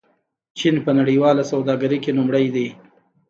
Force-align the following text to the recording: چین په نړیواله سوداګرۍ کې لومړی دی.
چین 0.57 0.75
په 0.85 0.91
نړیواله 0.99 1.43
سوداګرۍ 1.51 1.99
کې 2.03 2.11
لومړی 2.17 2.45
دی. 2.55 2.67